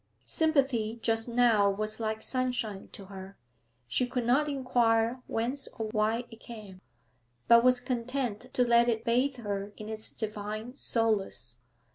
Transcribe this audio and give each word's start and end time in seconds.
Sympathy 0.25 0.97
just 1.03 1.29
now 1.29 1.69
was 1.69 1.99
like 1.99 2.23
sunshine 2.23 2.89
to 2.91 3.05
her; 3.05 3.37
she 3.87 4.07
could 4.07 4.25
not 4.25 4.49
inquire 4.49 5.21
whence 5.27 5.67
or 5.77 5.89
why 5.91 6.23
it 6.31 6.39
came, 6.39 6.81
but 7.47 7.63
was 7.63 7.79
content 7.79 8.47
to 8.51 8.63
let 8.67 8.89
it 8.89 9.05
bathe 9.05 9.35
her 9.37 9.71
in 9.77 9.87
its 9.89 10.09
divine 10.09 10.75
solace. 10.75 11.59